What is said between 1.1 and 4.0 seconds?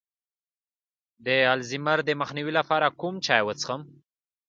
د الزایمر د مخنیوي لپاره کوم چای وڅښم؟